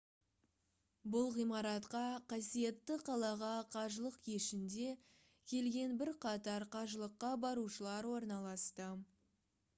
[1.15, 1.99] бұл ғимаратқа
[2.33, 4.89] қасиетті қалаға қажылық кешінде
[5.53, 8.93] келген бірқатар қажылыққа барушылар орналасты